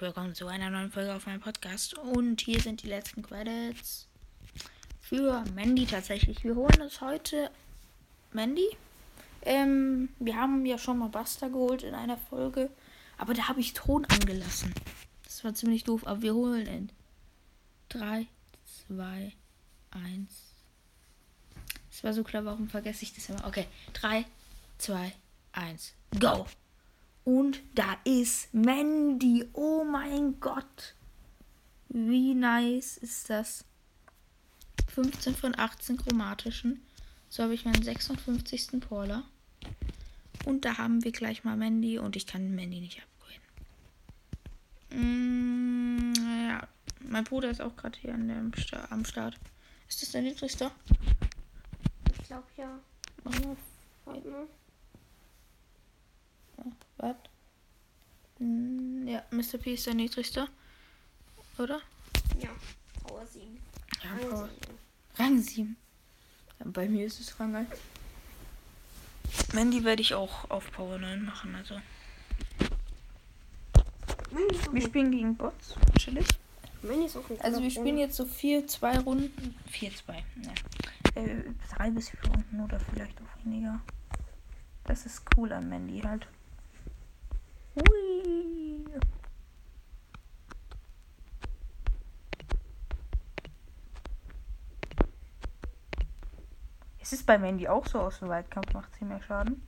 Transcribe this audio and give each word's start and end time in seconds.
herzlich 0.00 0.16
willkommen 0.16 0.34
zu 0.34 0.46
einer 0.46 0.70
neuen 0.70 0.90
Folge 0.90 1.14
auf 1.14 1.26
meinem 1.26 1.42
Podcast. 1.42 1.98
Und 1.98 2.40
hier 2.40 2.58
sind 2.58 2.82
die 2.82 2.86
letzten 2.86 3.22
Credits 3.22 4.08
für 4.98 5.44
Mandy 5.54 5.84
tatsächlich. 5.84 6.42
Wir 6.42 6.54
holen 6.54 6.80
uns 6.80 7.02
heute 7.02 7.50
Mandy. 8.32 8.66
Ähm, 9.42 10.08
wir 10.18 10.36
haben 10.36 10.64
ja 10.64 10.78
schon 10.78 10.96
mal 10.96 11.10
Buster 11.10 11.50
geholt 11.50 11.82
in 11.82 11.94
einer 11.94 12.16
Folge, 12.16 12.70
aber 13.18 13.34
da 13.34 13.48
habe 13.48 13.60
ich 13.60 13.74
Ton 13.74 14.06
angelassen. 14.06 14.72
Das 15.24 15.44
war 15.44 15.52
ziemlich 15.52 15.84
doof, 15.84 16.06
aber 16.06 16.22
wir 16.22 16.34
holen 16.34 16.66
ihn. 16.66 16.92
3, 17.90 18.26
2, 18.88 19.32
1. 19.90 20.54
Das 21.90 22.04
war 22.04 22.14
so 22.14 22.24
klar, 22.24 22.46
warum 22.46 22.70
vergesse 22.70 23.02
ich 23.02 23.12
das 23.12 23.28
immer? 23.28 23.46
Okay, 23.46 23.66
3, 23.92 24.24
2, 24.78 25.12
1, 25.52 25.92
go! 26.18 26.46
Und 27.24 27.62
da 27.74 27.96
ist 28.04 28.52
Mandy. 28.54 29.48
Oh 29.52 29.84
mein 29.84 30.40
Gott. 30.40 30.94
Wie 31.88 32.34
nice 32.34 32.96
ist 32.98 33.30
das? 33.30 33.64
15 34.88 35.34
von 35.34 35.58
18 35.58 35.96
chromatischen. 35.98 36.82
So 37.28 37.42
habe 37.42 37.54
ich 37.54 37.64
meinen 37.64 37.82
56. 37.82 38.80
Paula. 38.80 39.24
Und 40.44 40.64
da 40.64 40.78
haben 40.78 41.04
wir 41.04 41.12
gleich 41.12 41.44
mal 41.44 41.56
Mandy 41.56 41.98
und 41.98 42.16
ich 42.16 42.26
kann 42.26 42.54
Mandy 42.54 42.80
nicht 42.80 43.00
upgraden. 43.02 43.42
Mm, 44.90 46.14
ja, 46.48 46.66
mein 47.00 47.24
Bruder 47.24 47.50
ist 47.50 47.60
auch 47.60 47.76
gerade 47.76 47.98
hier 47.98 48.14
an 48.14 48.52
Sta 48.56 48.88
am 48.90 49.04
Start. 49.04 49.36
Ist 49.88 50.02
das 50.02 50.12
der 50.12 50.22
niedrigste? 50.22 50.70
Ich 52.12 52.26
glaube 52.26 52.46
ja. 52.56 52.78
Oh, 53.24 53.56
Warte 54.06 54.28
mal. 54.28 54.46
Was? 57.00 57.16
Mm, 58.38 59.06
Ja, 59.08 59.22
Mr. 59.30 59.58
P 59.58 59.74
ist 59.74 59.86
der 59.86 59.94
niedrigste. 59.94 60.48
Oder? 61.58 61.80
Ja, 62.40 62.48
Power 63.06 63.26
7. 63.26 63.58
Ja, 64.02 64.10
Rang 64.10 64.30
Power. 64.30 64.48
7. 64.48 64.78
Rang 65.18 65.38
7. 65.42 65.76
Ja, 66.58 66.66
bei 66.70 66.88
mir 66.88 67.06
ist 67.06 67.20
es 67.20 67.38
Rang 67.38 67.54
1. 67.54 67.68
Mandy 69.52 69.84
werde 69.84 70.02
ich 70.02 70.14
auch 70.14 70.50
auf 70.50 70.70
Power 70.72 70.98
9 70.98 71.24
machen, 71.24 71.54
also. 71.54 71.80
Wir 74.72 74.82
spielen 74.82 75.10
gegen 75.10 75.36
Bots, 75.36 75.74
chillig. 75.98 76.26
Mandy 76.82 77.06
ist 77.06 77.16
auch 77.16 77.28
ein 77.28 77.40
Also 77.40 77.62
wir 77.62 77.70
spielen 77.70 77.98
jetzt 77.98 78.16
so 78.16 78.24
4, 78.24 78.66
2 78.66 78.98
Runden. 79.00 79.54
4, 79.70 79.94
2, 79.94 80.14
ja. 80.14 81.20
Äh, 81.20 81.42
3 81.76 81.90
bis 81.90 82.10
4 82.10 82.20
Runden 82.30 82.60
oder 82.60 82.78
vielleicht 82.80 83.18
auch 83.20 83.44
weniger. 83.44 83.80
Das 84.84 85.04
ist 85.04 85.22
cool 85.36 85.52
an 85.52 85.68
Mandy 85.68 86.00
halt. 86.00 86.26
Hui. 87.76 88.84
Ist 97.00 97.12
es 97.12 97.19
bei 97.30 97.38
Mandy 97.38 97.68
auch 97.68 97.86
so 97.86 98.00
aus 98.00 98.18
dem 98.18 98.28
Weitkampf 98.28 98.74
macht 98.74 98.92
sie 98.96 99.04
mehr 99.04 99.22
Schaden? 99.22 99.64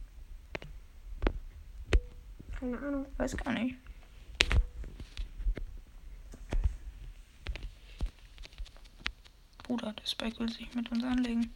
Keine 2.59 2.77
Ahnung. 2.77 3.07
Weiß 3.19 3.37
gar 3.37 3.53
nicht. 3.53 3.77
Bruder, 9.63 9.93
der 9.93 10.07
Spike 10.07 10.41
will 10.41 10.51
sich 10.51 10.75
mit 10.75 10.91
uns 10.91 11.05
anlegen. 11.05 11.55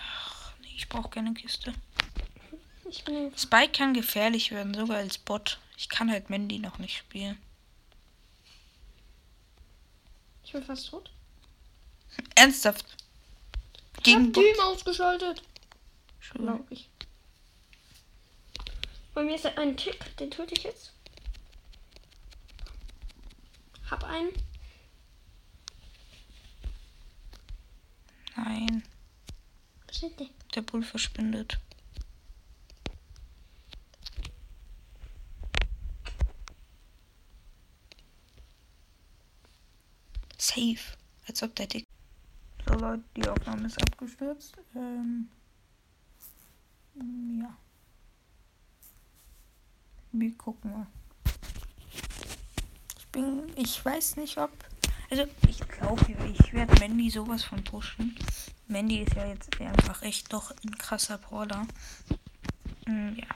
Ach, 0.00 0.54
nee, 0.62 0.72
ich 0.74 0.88
brauche 0.88 1.10
keine 1.10 1.34
Kiste. 1.34 1.74
Ich 2.88 3.04
bin 3.04 3.14
ein 3.14 3.36
Spike 3.36 3.72
kann 3.72 3.92
gefährlich 3.92 4.52
werden, 4.52 4.72
sogar 4.72 4.96
als 4.96 5.18
Bot. 5.18 5.60
Ich 5.76 5.90
kann 5.90 6.10
halt 6.10 6.30
Mandy 6.30 6.60
noch 6.60 6.78
nicht 6.78 6.96
spielen. 6.96 7.36
Ich 10.44 10.52
bin 10.52 10.62
fast 10.62 10.88
tot. 10.88 11.10
Ernsthaft. 12.34 12.84
Ich 13.98 14.04
Gegen 14.04 14.26
hab 14.26 14.32
Bot. 14.32 14.44
Team 14.44 14.60
ausgeschaltet. 14.60 15.42
Glaube 16.32 16.64
ich. 16.70 16.88
Bei 19.14 19.22
mir 19.24 19.34
ist 19.36 19.46
ein 19.46 19.76
Tick, 19.76 20.16
den 20.18 20.30
töte 20.30 20.54
ich 20.54 20.64
jetzt. 20.64 20.92
Hab 23.90 24.04
einen. 24.04 24.32
Nein, 28.36 28.82
Was 29.86 30.02
ist 30.02 30.20
der? 30.20 30.26
der 30.54 30.62
Bull 30.62 30.82
verschwindet. 30.82 31.58
Safe. 40.38 40.78
Als 41.28 41.42
ob 41.42 41.54
der 41.56 41.66
Dick. 41.66 41.84
So 42.66 42.74
Leute, 42.74 43.04
die 43.16 43.28
Aufnahme 43.28 43.66
ist 43.66 43.80
abgestürzt. 43.80 44.56
Ähm, 44.74 45.28
mm, 46.94 47.42
ja. 47.42 47.56
Wir 50.12 50.36
gucken 50.36 50.72
mal. 50.72 50.86
Ich 52.98 53.06
bin. 53.08 53.52
Ich 53.56 53.84
weiß 53.84 54.16
nicht 54.16 54.38
ob. 54.38 54.50
Also 55.10 55.24
ich 55.48 55.60
glaube, 55.68 56.04
ich 56.32 56.52
werde 56.52 56.74
Mandy 56.80 57.10
sowas 57.10 57.44
von 57.44 57.62
pushen. 57.62 58.16
Mandy 58.66 59.02
ist 59.02 59.14
ja 59.14 59.26
jetzt 59.26 59.60
einfach 59.60 60.02
echt 60.02 60.32
doch 60.32 60.50
ein 60.50 60.76
krasser 60.76 61.18
Brawler. 61.18 61.66
Mm, 62.86 63.14
ja. 63.16 63.26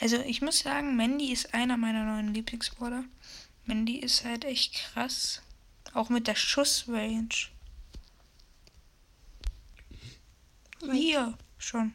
Also 0.00 0.16
ich 0.20 0.40
muss 0.40 0.60
sagen, 0.60 0.96
Mandy 0.96 1.30
ist 1.30 1.52
einer 1.52 1.76
meiner 1.76 2.04
neuen 2.04 2.32
Lieblingsbrawler. 2.32 3.04
Mandy 3.66 3.98
ist 3.98 4.24
halt 4.24 4.46
echt 4.46 4.74
krass. 4.74 5.42
Auch 5.92 6.08
mit 6.08 6.26
der 6.26 6.34
Schussrange. 6.34 7.28
Hier 10.90 11.36
schon. 11.58 11.92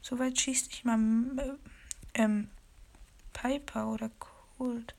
Soweit 0.00 0.40
schießt 0.40 0.68
nicht 0.68 0.84
mal 0.84 0.98
äh, 1.38 2.22
ähm, 2.22 2.48
Piper 3.32 3.88
oder 3.88 4.10
Cold. 4.58 4.94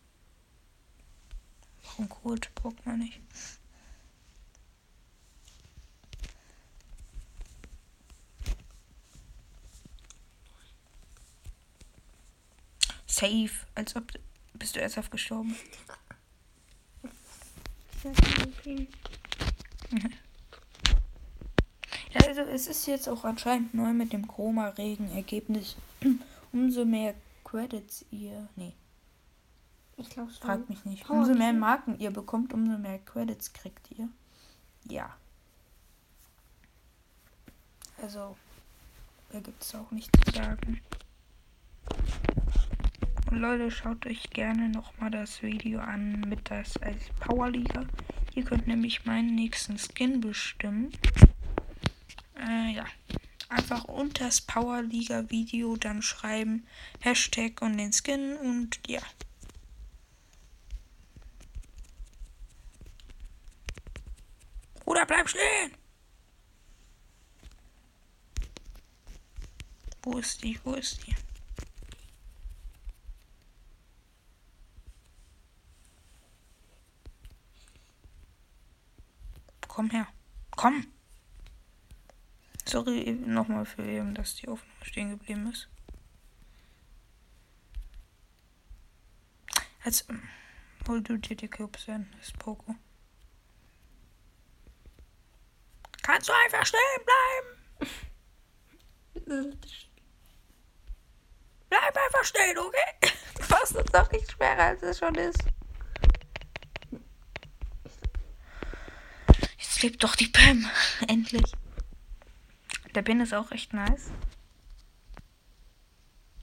Warum 1.84 2.09
Cold 2.09 2.53
braucht 2.56 2.85
man 2.85 3.00
nicht? 3.00 3.22
Safe, 13.24 13.66
als 13.76 13.96
ob. 13.96 14.04
Bist 14.54 14.76
du 14.76 14.82
erst 14.82 14.98
auf 14.98 15.10
gestorben? 15.10 15.56
Ja, 22.12 22.28
also 22.28 22.42
es 22.42 22.68
ist 22.68 22.86
jetzt 22.86 23.08
auch 23.08 23.24
anscheinend 23.24 23.74
neu 23.74 23.94
mit 23.94 24.12
dem 24.12 24.28
Chroma-Regen-Ergebnis. 24.28 25.78
Umso 26.52 26.84
mehr 26.84 27.16
Credits 27.46 28.06
ihr. 28.12 28.48
Nee, 28.58 28.74
Ich 29.96 30.10
glaube 30.10 30.32
schon. 30.32 30.42
fragt 30.42 30.70
mich 30.70 30.84
nicht. 30.84 31.10
Umso 31.10 31.34
mehr. 31.34 31.54
Marken 31.54 31.98
ihr 32.00 32.12
bekommt, 32.12 32.54
umso 32.54 32.78
mehr 32.78 33.00
Credits 33.00 33.54
kriegt 33.54 33.90
ihr. 33.92 34.10
Ja. 34.90 35.16
Also, 38.02 38.36
da 39.31 39.40
gibt 39.40 39.64
es 39.64 39.74
auch 39.76 39.90
nichts 39.92 40.12
zu 40.26 40.31
sagen. 40.36 40.81
Leute, 43.35 43.71
schaut 43.71 44.06
euch 44.06 44.30
gerne 44.30 44.69
nochmal 44.69 45.09
das 45.09 45.41
Video 45.41 45.80
an 45.80 46.19
mit 46.21 46.51
das 46.51 46.77
als 46.77 47.09
Powerliga. 47.19 47.85
Ihr 48.35 48.44
könnt 48.44 48.68
nämlich 48.68 49.06
meinen 49.06 49.33
nächsten 49.33 49.77
Skin 49.80 50.21
bestimmen. 50.21 50.91
Äh, 52.38 52.74
ja. 52.74 52.85
Einfach 53.50 53.85
unter 53.85 54.25
das 54.25 54.39
Powerliga 54.41 55.30
Video 55.31 55.75
dann 55.77 56.03
schreiben 56.03 56.68
Hashtag 57.00 57.62
und 57.62 57.77
den 57.77 57.91
Skin 57.91 58.38
und 58.38 58.80
ja. 58.88 59.01
Bruder, 64.85 65.06
bleib 65.07 65.27
stehen! 65.27 65.71
Wo 70.03 70.19
ist 70.19 70.44
die? 70.44 70.59
Wo 70.63 70.74
ist 70.74 71.06
die? 71.07 71.15
Komm 79.74 79.90
her. 79.90 80.08
Komm! 80.56 80.94
Sorry 82.64 83.12
nochmal 83.12 83.66
für 83.66 83.84
eben, 83.84 84.14
dass 84.14 84.36
die 84.36 84.48
Aufnahme 84.48 84.86
stehen 84.86 85.10
geblieben 85.10 85.52
ist. 85.52 85.68
Als 89.84 90.06
hol 90.88 91.02
du 91.02 91.18
dir 91.18 91.36
die 91.36 91.50
hin, 91.86 92.08
ist 92.22 92.38
Poco. 92.38 92.75
Kannst 96.04 96.30
du 96.30 96.34
einfach 96.34 96.66
stehen 96.68 97.06
bleiben? 99.26 99.60
Bleib 101.69 101.98
einfach 101.98 102.24
stehen, 102.24 102.60
okay? 102.60 103.12
Machst 103.50 103.76
es 103.76 103.92
doch 103.92 104.12
nicht 104.12 104.31
schwerer, 104.31 104.66
als 104.66 104.84
es 104.84 105.00
schon 105.00 105.16
ist. 105.16 105.44
Jetzt 109.58 109.72
lebt 109.83 110.03
doch 110.03 110.15
die 110.15 110.27
Pam. 110.27 110.65
Endlich. 111.07 111.51
Der 112.95 113.01
Pin 113.01 113.19
ist 113.19 113.33
auch 113.33 113.51
echt 113.51 113.74
nice. 113.74 114.09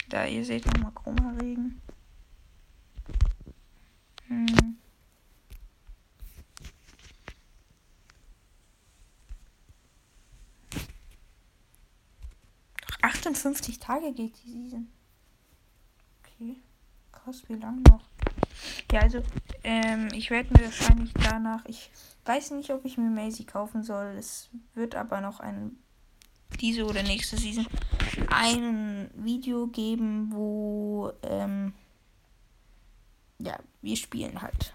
Da, 0.08 0.26
ihr 0.26 0.44
seht 0.44 0.66
nochmal 0.66 0.92
Chroma-Regen. 0.92 1.81
Hm. 4.26 4.76
Doch 12.88 13.02
58 13.02 13.78
Tage 13.78 14.12
geht 14.12 14.34
die 14.44 14.50
Season. 14.50 14.90
Okay. 16.19 16.56
Krass, 17.12 17.44
wie 17.48 17.54
lang 17.54 17.82
noch? 17.82 18.02
Ja, 18.90 19.02
also, 19.02 19.22
ähm, 19.62 20.09
ich 20.12 20.31
werde 20.31 20.53
mir 20.53 20.67
wahrscheinlich 20.67 21.12
danach. 21.15 21.65
Ich 21.67 21.91
weiß 22.25 22.53
nicht, 22.53 22.71
ob 22.71 22.85
ich 22.85 22.97
mir 22.97 23.11
Maisie 23.11 23.45
kaufen 23.45 23.83
soll. 23.83 24.15
Es 24.19 24.49
wird 24.75 24.95
aber 24.95 25.21
noch 25.21 25.41
ein. 25.41 25.77
Diese 26.61 26.85
oder 26.85 27.03
nächste 27.03 27.37
Season 27.37 27.67
ein 28.31 29.11
Video 29.15 29.67
geben, 29.67 30.31
wo. 30.33 31.12
Ähm, 31.23 31.75
ja, 33.39 33.59
wir 33.83 33.97
spielen 33.97 34.43
halt. 34.43 34.75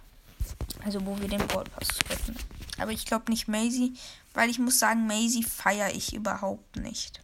Also, 0.83 1.05
wo 1.05 1.19
wir 1.19 1.27
den 1.27 1.45
Ballpass 1.47 1.99
öffnen. 2.09 2.37
Aber 2.77 2.91
ich 2.91 3.05
glaube 3.05 3.31
nicht 3.31 3.47
Maisie, 3.47 3.93
weil 4.33 4.49
ich 4.49 4.59
muss 4.59 4.79
sagen, 4.79 5.07
Maisie 5.07 5.43
feiere 5.43 5.93
ich 5.93 6.13
überhaupt 6.13 6.75
nicht. 6.77 7.21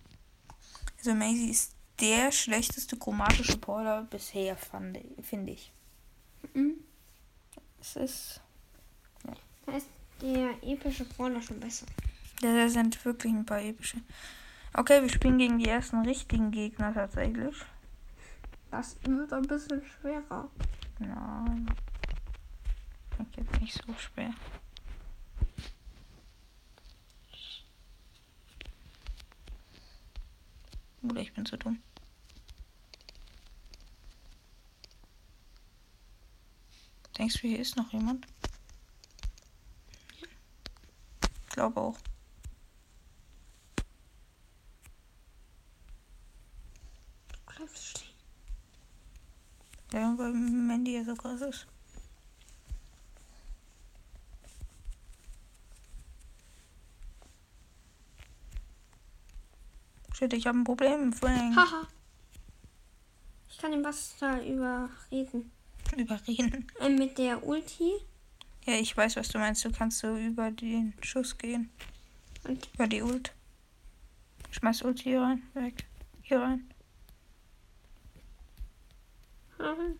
Also, 0.97 1.13
Maisie 1.13 1.49
ist 1.49 1.73
der 1.99 2.31
schlechteste 2.31 2.97
chromatische 2.97 3.57
Brawler 3.57 4.03
bisher, 4.03 4.57
finde 4.57 5.51
ich. 5.51 5.71
Mhm. 6.53 6.75
Es 7.81 7.95
ist. 7.95 8.41
Da 9.65 9.71
ist 9.75 9.87
der 10.21 10.51
epische 10.63 11.03
Brawler 11.03 11.41
schon 11.41 11.59
besser. 11.59 11.87
Ja, 12.41 12.55
da 12.55 12.69
sind 12.69 13.03
wirklich 13.03 13.33
ein 13.33 13.45
paar 13.45 13.61
epische. 13.61 13.97
Okay, 14.73 15.01
wir 15.01 15.09
spielen 15.09 15.39
gegen 15.39 15.57
die 15.57 15.67
ersten 15.67 16.05
richtigen 16.05 16.51
Gegner 16.51 16.93
tatsächlich. 16.93 17.55
Das 18.69 18.95
wird 19.03 19.33
ein 19.33 19.47
bisschen 19.47 19.81
schwerer. 19.83 20.49
Nein. 20.99 21.69
Ich 23.31 23.37
jetzt 23.37 23.61
nicht 23.61 23.73
so 23.73 23.93
schwer. 23.95 24.33
Oder 31.03 31.21
ich 31.21 31.33
bin 31.33 31.45
zu 31.45 31.57
dumm. 31.57 31.81
Denkst 37.21 37.39
du, 37.39 37.47
hier 37.49 37.59
ist 37.59 37.75
noch 37.75 37.93
jemand? 37.93 38.25
Ich 41.21 41.49
glaube 41.49 41.79
auch. 41.79 41.99
Du 47.31 47.53
bleibst 47.53 47.89
stehen. 47.89 48.15
Ja, 49.93 50.17
weil 50.17 50.33
Mandy 50.33 50.95
ja 50.95 51.03
so 51.03 51.13
krass 51.13 51.41
ist. 51.41 51.67
Shit, 60.15 60.33
ich 60.33 60.47
habe 60.47 60.57
ein 60.57 60.63
Problem. 60.63 61.13
Haha. 61.21 61.87
Ich 63.47 63.59
kann 63.59 63.73
ihm 63.73 63.83
was 63.83 64.15
da 64.19 64.41
überreden. 64.41 65.51
Überreden. 65.99 66.67
Äh, 66.79 66.89
mit 66.89 67.17
der 67.17 67.45
Ulti. 67.45 67.91
Ja, 68.65 68.73
ich 68.75 68.95
weiß, 68.95 69.15
was 69.15 69.29
du 69.29 69.39
meinst. 69.39 69.65
Du 69.65 69.71
kannst 69.71 69.99
so 69.99 70.15
über 70.15 70.51
den 70.51 70.93
Schuss 71.01 71.37
gehen. 71.37 71.69
Und 72.47 72.69
Über 72.73 72.87
die 72.87 73.01
Ult. 73.01 73.33
Schmeiß 74.51 74.83
Ult 74.83 74.99
hier 74.99 75.21
rein. 75.21 75.43
Weg. 75.53 75.85
Hier 76.23 76.39
rein. 76.39 76.69
Mhm. 79.59 79.97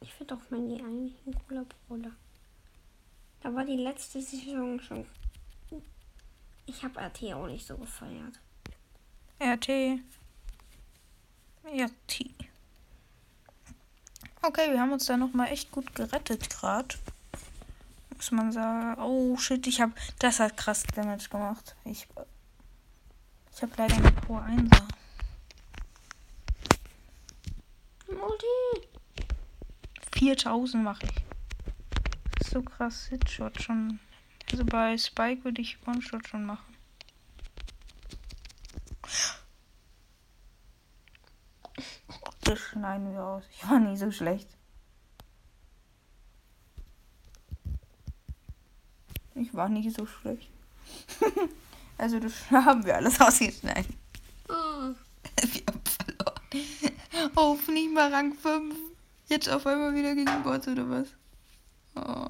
Ich 0.00 0.14
finde 0.14 0.34
auch 0.34 0.50
Mandy 0.50 0.82
eigentlich 0.82 1.14
ein 1.26 1.34
cooler 1.46 1.64
Bruder. 1.86 2.12
Da 3.48 3.54
war 3.54 3.64
die 3.64 3.76
letzte 3.76 4.20
Saison 4.20 4.78
schon. 4.78 5.06
Ich 6.66 6.84
habe 6.84 7.00
RT 7.00 7.32
auch 7.32 7.46
nicht 7.46 7.66
so 7.66 7.78
gefeiert. 7.78 8.38
RT. 9.40 10.00
RT. 11.64 12.26
Okay, 14.42 14.70
wir 14.70 14.78
haben 14.78 14.92
uns 14.92 15.06
da 15.06 15.16
nochmal 15.16 15.50
echt 15.50 15.70
gut 15.70 15.94
gerettet 15.94 16.50
gerade. 16.50 16.94
Muss 18.14 18.30
man 18.32 18.52
sagen. 18.52 19.00
Oh 19.00 19.34
shit, 19.38 19.66
ich 19.66 19.80
hab. 19.80 19.92
Das 20.18 20.40
hat 20.40 20.58
krass 20.58 20.82
Damage 20.94 21.30
gemacht. 21.30 21.74
Ich. 21.86 22.06
Ich 23.54 23.62
habe 23.62 23.72
leider 23.78 23.96
eine 23.96 24.12
Power 24.12 24.42
1 24.42 24.68
Multi! 28.08 28.88
4000 30.12 30.84
mache 30.84 31.06
ich. 31.06 31.27
So 32.50 32.62
krass 32.62 33.08
Hitshot 33.08 33.60
schon. 33.60 34.00
Also 34.50 34.64
bei 34.64 34.96
Spike 34.96 35.44
würde 35.44 35.60
ich 35.60 35.76
One-Shot 35.86 36.26
schon 36.28 36.46
machen. 36.46 36.74
Das 42.40 42.58
schneiden 42.58 43.12
wir 43.12 43.22
aus. 43.22 43.44
Ich 43.50 43.68
war 43.68 43.78
nie 43.78 43.98
so 43.98 44.10
schlecht. 44.10 44.48
Ich 49.34 49.52
war 49.52 49.68
nie 49.68 49.90
so 49.90 50.06
schlecht. 50.06 50.50
also 51.98 52.18
das 52.18 52.32
haben 52.50 52.82
wir 52.86 52.96
alles 52.96 53.20
ausgeschnitten. 53.20 53.94
Oh. 54.48 54.54
Wir 55.52 55.62
haben 55.66 55.82
verloren. 55.84 57.32
Auf 57.36 57.68
nicht 57.68 57.92
mal 57.92 58.12
Rang 58.12 58.32
5. 58.32 58.74
Jetzt 59.28 59.48
auf 59.50 59.66
einmal 59.66 59.94
wieder 59.94 60.14
gegen 60.14 60.42
Bots 60.42 60.66
oder 60.66 60.88
was? 60.88 61.08
Oh. 61.94 62.27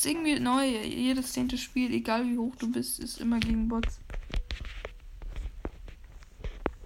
Ist 0.00 0.06
irgendwie 0.06 0.40
neu. 0.40 0.64
Jedes 0.64 1.34
zehnte 1.34 1.58
Spiel, 1.58 1.92
egal 1.92 2.24
wie 2.26 2.38
hoch 2.38 2.56
du 2.56 2.72
bist, 2.72 3.00
ist 3.00 3.20
immer 3.20 3.38
gegen 3.38 3.68
Bots. 3.68 4.00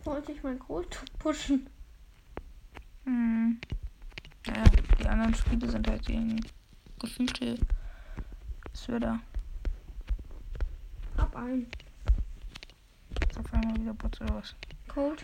Wollte 0.02 0.32
ich 0.32 0.42
mein 0.42 0.58
Gold 0.58 1.00
pushen? 1.20 1.70
Hm. 3.04 3.60
Naja, 4.48 4.64
die 4.98 5.06
anderen 5.06 5.32
Spiele 5.32 5.70
sind 5.70 5.86
halt 5.86 6.04
gegen 6.04 6.40
gefühlte 6.98 7.56
Swidder. 8.74 9.20
Hab 11.16 11.36
einen. 11.36 11.68
Ist 13.30 13.38
auf 13.38 13.54
einmal 13.54 13.80
wieder 13.80 13.94
Bots 13.94 14.20
oder 14.22 14.34
was? 14.34 14.56
Code. 14.88 15.22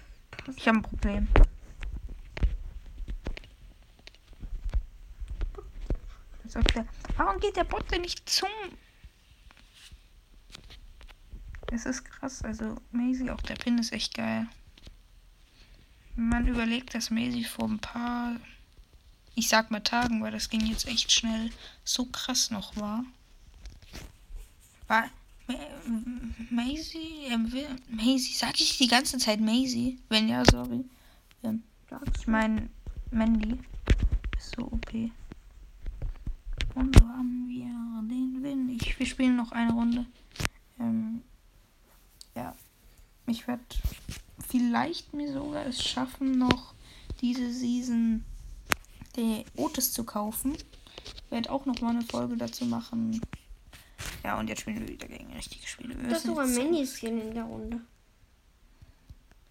Ich 0.54 0.68
habe 0.68 0.78
ein 0.78 0.82
Problem. 0.82 1.26
Warum 7.16 7.40
geht 7.40 7.56
der 7.56 7.64
Bot 7.64 7.90
denn 7.90 8.02
nicht 8.02 8.28
zum? 8.28 8.48
Es 11.72 11.86
ist 11.86 12.04
krass, 12.04 12.42
also 12.42 12.76
Maisie, 12.90 13.30
auch 13.30 13.40
der 13.42 13.54
Pin 13.54 13.78
ist 13.78 13.92
echt 13.92 14.14
geil. 14.14 14.46
Man 16.16 16.48
überlegt, 16.48 16.94
dass 16.94 17.10
Maisie 17.10 17.44
vor 17.44 17.68
ein 17.68 17.78
paar, 17.78 18.36
ich 19.36 19.48
sag 19.48 19.70
mal 19.70 19.80
Tagen, 19.80 20.20
weil 20.22 20.32
das 20.32 20.48
ging 20.50 20.66
jetzt 20.66 20.88
echt 20.88 21.12
schnell, 21.12 21.50
so 21.84 22.06
krass 22.06 22.50
noch 22.50 22.74
war. 22.76 23.04
War 24.88 25.08
Ma- 25.46 25.54
Maisie, 26.50 27.28
Maisie, 27.88 28.34
sag 28.34 28.60
ich 28.60 28.76
die 28.78 28.88
ganze 28.88 29.18
Zeit 29.18 29.40
Maisie? 29.40 29.98
Wenn 30.08 30.28
ja, 30.28 30.42
sorry. 30.50 30.84
Ähm, 31.44 31.62
ich 32.18 32.26
meine, 32.26 32.68
Mandy 33.12 33.58
ist 34.36 34.56
so 34.56 34.62
OP. 34.64 34.92
Und 34.92 35.12
so 36.98 37.08
haben 37.08 37.46
wir 37.48 37.68
den 38.08 38.42
Win. 38.42 38.68
Ich, 38.70 38.98
wir 38.98 39.06
spielen 39.06 39.36
noch 39.36 39.52
eine 39.52 39.72
Runde. 39.72 40.06
Ähm, 40.78 41.22
ja. 42.34 42.54
Ich 43.26 43.46
werde 43.46 43.62
vielleicht 44.48 45.12
mir 45.14 45.32
sogar 45.32 45.66
es 45.66 45.82
schaffen, 45.82 46.38
noch 46.38 46.74
diese 47.20 47.52
Season 47.52 48.24
die 49.16 49.44
Otis 49.56 49.92
zu 49.92 50.04
kaufen. 50.04 50.56
Werde 51.30 51.50
auch 51.50 51.66
noch 51.66 51.80
mal 51.80 51.90
eine 51.90 52.02
Folge 52.02 52.36
dazu 52.36 52.64
machen. 52.64 53.20
Ja, 54.24 54.38
und 54.38 54.48
jetzt 54.48 54.60
spielen 54.62 54.80
wir 54.80 54.88
wieder 54.88 55.06
gegen 55.08 55.32
richtige 55.32 55.66
Spiele. 55.66 55.96
Wir 55.98 56.08
Du 56.08 56.14
hast 56.14 56.24
sogar 56.26 56.46
jetzt- 56.46 56.56
Mandy-Skin 56.58 57.20
in 57.20 57.34
der 57.34 57.44
Runde. 57.44 57.80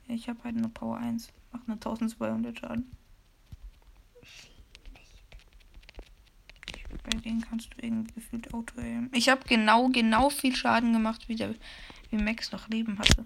Ich 0.07 0.27
habe 0.27 0.43
halt 0.43 0.55
nur 0.55 0.69
Power 0.73 0.97
1. 0.97 1.29
Macht 1.51 1.67
nur 1.67 1.77
1200 1.77 2.59
Schaden. 2.59 2.91
Bei 7.03 7.17
denen 7.17 7.41
kannst 7.41 7.69
du 7.73 7.85
irgendwie 7.85 8.13
gefühlt 8.13 8.53
Auto 8.53 8.79
aimen. 8.79 9.09
Ich 9.13 9.29
habe 9.29 9.41
genau, 9.47 9.89
genau 9.89 10.29
viel 10.29 10.55
Schaden 10.55 10.93
gemacht, 10.93 11.27
wie, 11.27 11.35
der, 11.35 11.55
wie 12.09 12.17
Max 12.17 12.51
noch 12.51 12.67
Leben 12.67 12.99
hatte. 12.99 13.25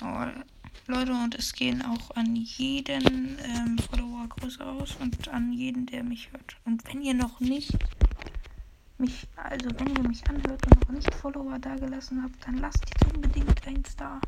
Aber, 0.00 0.32
Leute, 0.86 1.12
und 1.12 1.34
es 1.34 1.52
gehen 1.52 1.82
auch 1.82 2.10
an 2.12 2.36
jeden 2.36 3.38
ähm, 3.44 3.78
Follower 3.78 4.28
Grüße 4.28 4.64
aus 4.64 4.96
und 4.96 5.28
an 5.28 5.52
jeden, 5.52 5.86
der 5.86 6.04
mich 6.04 6.30
hört. 6.32 6.56
Und 6.64 6.84
wenn 6.86 7.02
ihr 7.02 7.14
noch 7.14 7.40
nicht 7.40 7.76
mich, 8.98 9.26
also 9.36 9.68
wenn 9.78 9.96
ihr 9.96 10.08
mich 10.08 10.28
anhört 10.28 10.64
und 10.66 10.80
noch 10.82 10.94
nicht 10.94 11.12
Follower 11.14 11.58
dagelassen 11.58 12.22
habt, 12.22 12.46
dann 12.46 12.58
lasst 12.58 12.84
jetzt 12.88 13.14
unbedingt 13.14 13.66
eins 13.66 13.96
da. 13.96 14.20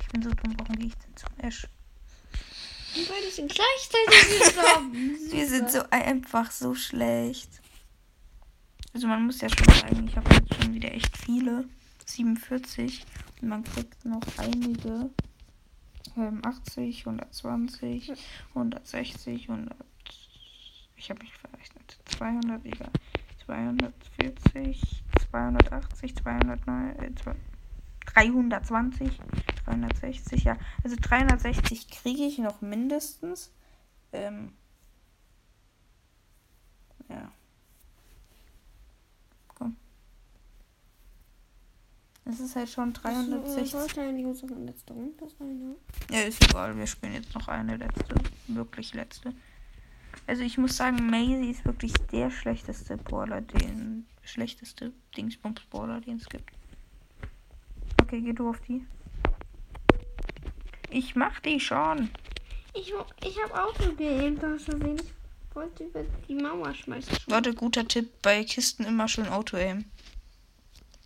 Ich 0.00 0.08
bin 0.08 0.22
so 0.22 0.30
dumm, 0.30 0.54
warum 0.58 0.76
gehe 0.76 0.88
ich 0.88 0.96
denn 0.96 1.16
zum 1.16 1.30
Ash? 1.38 1.68
Und 2.96 3.08
beide 3.08 3.30
sind 3.30 3.52
gleichzeitig 3.52 4.38
gestorben. 4.40 4.92
Wir 5.30 5.46
sind 5.48 5.70
so 5.70 5.80
einfach 5.90 6.50
so 6.50 6.74
schlecht. 6.74 7.50
Also 8.94 9.06
man 9.08 9.26
muss 9.26 9.40
ja 9.40 9.48
schon 9.48 9.74
sagen, 9.74 10.08
ich 10.08 10.16
habe 10.16 10.34
jetzt 10.34 10.54
schon 10.62 10.74
wieder 10.74 10.92
echt 10.92 11.16
viele. 11.16 11.68
47. 12.06 13.04
Und 13.42 13.48
man 13.48 13.64
kriegt 13.64 14.04
noch 14.04 14.22
einige. 14.38 15.10
Ähm, 16.16 16.40
80, 16.44 17.00
120, 17.06 18.12
160, 18.54 19.48
100. 19.50 19.76
Ich 20.96 21.10
habe 21.10 21.20
mich 21.20 21.32
verrechnet. 21.34 21.98
200, 22.16 22.64
egal. 22.64 22.90
240, 23.44 24.80
280, 25.30 26.16
209, 26.16 26.98
äh, 26.98 27.14
zwei- 27.16 27.36
320, 28.06 29.10
360, 29.66 30.44
ja. 30.44 30.56
Also 30.84 30.96
360 31.00 31.88
kriege 31.90 32.24
ich 32.24 32.38
noch 32.38 32.60
mindestens. 32.60 33.52
Ähm, 34.12 34.52
ja. 37.08 37.30
Komm. 39.48 39.76
Es 42.24 42.40
ist 42.40 42.56
halt 42.56 42.68
schon 42.68 42.92
360. 42.92 43.70
Sollte 43.70 44.00
eigentlich 44.00 44.26
unsere 44.26 44.54
letzte 44.54 44.92
Runde 44.92 45.28
sein, 45.38 45.58
ne? 45.58 45.76
Ja, 46.10 46.20
ist 46.22 46.42
egal. 46.44 46.76
Wir 46.76 46.86
spielen 46.86 47.14
jetzt 47.14 47.34
noch 47.34 47.48
eine 47.48 47.76
letzte. 47.76 48.14
Wirklich 48.48 48.94
letzte. 48.94 49.34
Also 50.26 50.42
ich 50.42 50.58
muss 50.58 50.76
sagen, 50.76 51.08
Maisie 51.08 51.50
ist 51.50 51.64
wirklich 51.64 51.92
der 52.10 52.30
schlechteste 52.30 52.96
Brawler, 52.96 53.42
den 53.42 54.06
schlechteste 54.22 54.92
Dingsbums-Brawler, 55.16 56.00
den 56.00 56.16
es 56.16 56.28
gibt. 56.28 56.50
Okay, 58.02 58.20
geh 58.20 58.32
du 58.32 58.48
auf 58.48 58.60
die. 58.60 58.84
Ich 60.90 61.16
mach 61.16 61.40
die 61.40 61.60
schon. 61.60 62.10
Ich, 62.74 62.92
ich 63.24 63.42
habe 63.42 63.62
auch 63.62 63.74
so 63.80 63.94
geaimt 63.94 64.44
aus 64.44 64.64
Versehen. 64.64 65.00
Ich 65.00 65.54
wollte 65.54 65.84
über 65.84 66.04
die 66.28 66.34
Mauer 66.34 66.74
schmeißen. 66.74 67.16
Leute, 67.26 67.54
guter 67.54 67.86
Tipp, 67.88 68.10
bei 68.22 68.44
Kisten 68.44 68.84
immer 68.84 69.08
schön 69.08 69.28
Auto-Aim. 69.28 69.84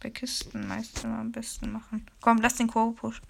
Bei 0.03 0.11
Kisten 0.11 0.67
meist 0.67 1.05
immer 1.05 1.19
am 1.19 1.33
besten 1.33 1.73
machen. 1.73 2.07
Komm, 2.21 2.39
lass 2.39 2.57
den 2.57 2.67
Kurve 2.67 2.95
push. 2.95 3.23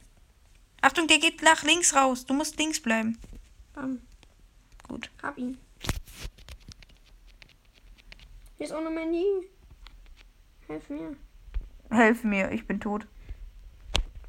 Achtung, 0.80 1.07
der 1.07 1.19
geht 1.19 1.42
nach 1.42 1.62
links 1.62 1.95
raus. 1.95 2.25
Du 2.25 2.33
musst 2.33 2.59
links 2.59 2.80
bleiben. 2.80 3.19
Bam. 3.75 4.00
Gut. 4.88 5.11
Hab 5.23 5.37
ihn. 5.37 5.59
Hier 8.57 8.66
ist 8.66 8.73
auch 8.73 8.83
noch 8.83 8.90
Mandy. 8.90 9.25
Hilf 10.66 10.88
mir. 10.88 11.16
Helf 11.90 12.25
mir, 12.25 12.50
ich 12.52 12.66
bin 12.66 12.80
tot. 12.80 13.07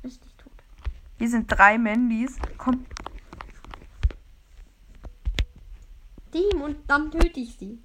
Tot. 0.02 0.31
Hier 1.22 1.30
sind 1.30 1.46
drei 1.48 1.78
Mandys. 1.78 2.36
Komm. 2.58 2.84
Team 6.32 6.62
und 6.64 6.78
dann 6.90 7.12
töte 7.12 7.40
ich 7.40 7.56
sie. 7.60 7.80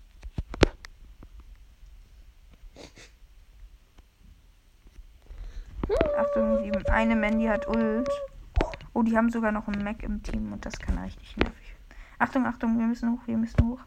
Achtung, 6.17 6.65
sieben. 6.65 6.87
Eine 6.87 7.15
Mandy 7.15 7.45
hat 7.45 7.69
Ult. 7.69 8.09
Oh, 8.95 9.03
die 9.03 9.15
haben 9.15 9.29
sogar 9.29 9.53
noch 9.53 9.69
einen 9.69 9.85
Mac 9.85 10.03
im 10.03 10.23
Team 10.23 10.55
und 10.55 10.65
das 10.65 10.79
kann 10.79 10.97
richtig 10.97 11.37
nervig 11.37 11.75
werden. 11.75 12.01
Achtung, 12.19 12.47
Achtung, 12.47 12.79
wir 12.79 12.87
müssen 12.87 13.13
hoch, 13.13 13.27
wir 13.27 13.37
müssen 13.37 13.69
hoch. 13.69 13.81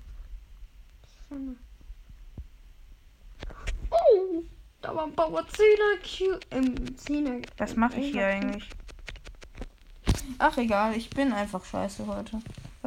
Oh, 3.89 4.44
da 4.82 4.96
war 4.96 5.06
ein 5.06 5.15
Bauer 5.15 5.41
10er 5.41 5.98
Q. 6.03 6.39
Ähm, 6.51 6.75
10er. 6.75 7.44
Was 7.58 7.75
mache 7.75 8.00
ich 8.00 8.12
hier 8.12 8.27
eigentlich? 8.27 8.70
Ach 10.38 10.57
egal, 10.57 10.95
ich 10.95 11.09
bin 11.09 11.33
einfach 11.33 11.63
scheiße 11.63 12.05
heute. 12.07 12.39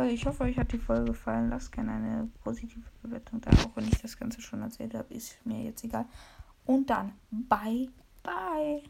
Ich 0.08 0.24
hoffe, 0.24 0.44
euch 0.44 0.58
hat 0.58 0.72
die 0.72 0.78
Folge 0.78 1.06
gefallen. 1.12 1.50
Lasst 1.50 1.72
gerne 1.72 1.92
eine 1.92 2.30
positive 2.42 2.80
Bewertung 3.02 3.40
da, 3.40 3.50
auch 3.50 3.76
wenn 3.76 3.88
ich 3.88 4.00
das 4.00 4.18
Ganze 4.18 4.40
schon 4.40 4.62
erzählt 4.62 4.94
habe. 4.94 5.12
Ist 5.12 5.44
mir 5.44 5.62
jetzt 5.62 5.84
egal. 5.84 6.06
Und 6.64 6.88
dann, 6.88 7.12
bye, 7.30 7.88
bye. 8.22 8.82